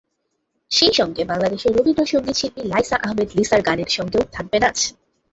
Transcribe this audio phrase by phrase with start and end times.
[0.71, 4.77] সেই সঙ্গে বাংলাদেশের রবীন্দ্রসংগীতশিল্পী লাইসা আহমেদ লিসার গানের সঙ্গেও থাকবে নাচ।